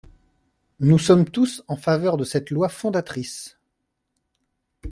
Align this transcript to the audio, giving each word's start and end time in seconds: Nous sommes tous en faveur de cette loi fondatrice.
Nous 0.79 0.97
sommes 0.97 1.29
tous 1.29 1.61
en 1.67 1.75
faveur 1.77 2.17
de 2.17 2.23
cette 2.23 2.49
loi 2.49 2.69
fondatrice. 2.69 3.59